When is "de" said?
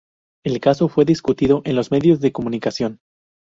2.21-2.31